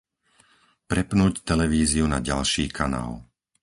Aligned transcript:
Prepnúť 0.91 1.35
televíziu 1.49 2.05
na 2.13 2.17
ďalší 2.29 2.65
kanál. 2.79 3.11